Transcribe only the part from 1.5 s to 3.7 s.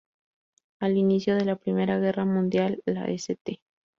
Primera Guerra Mundial, la St.